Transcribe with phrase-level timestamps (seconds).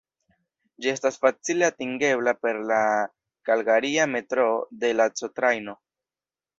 [0.85, 2.81] Ĝi estas facile atingebla per la
[3.51, 4.59] kalgaria metroo,
[5.01, 5.83] la C-Trajno.